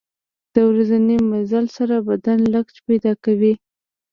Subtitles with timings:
[0.53, 3.53] د ورځني مزل سره بدن لچک پیدا کوي.